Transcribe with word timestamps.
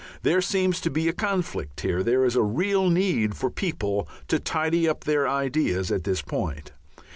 There 0.23 0.41
seems 0.41 0.81
to 0.81 0.89
be 0.89 1.07
a 1.07 1.13
conflict 1.13 1.81
here. 1.81 2.01
There 2.01 2.25
is 2.25 2.35
a 2.35 2.41
real 2.41 2.89
need 2.89 3.35
for 3.37 3.49
many 3.51 3.53
people 3.53 4.07
to 4.29 4.39
tidy 4.39 4.89
up 4.89 5.03
their 5.03 5.27
ideas 5.29 5.91
at 5.91 6.05
this 6.05 6.23
point. 6.23 6.71